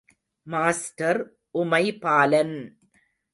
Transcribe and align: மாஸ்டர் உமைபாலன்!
மாஸ்டர் 0.47 1.21
உமைபாலன்! 1.55 2.57